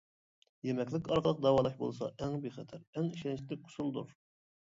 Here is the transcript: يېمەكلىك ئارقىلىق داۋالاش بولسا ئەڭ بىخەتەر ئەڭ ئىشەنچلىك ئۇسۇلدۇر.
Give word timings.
يېمەكلىك 0.67 1.09
ئارقىلىق 1.11 1.43
داۋالاش 1.47 1.75
بولسا 1.81 2.09
ئەڭ 2.15 2.39
بىخەتەر 2.47 2.81
ئەڭ 2.95 3.11
ئىشەنچلىك 3.13 3.71
ئۇسۇلدۇر. 3.71 4.19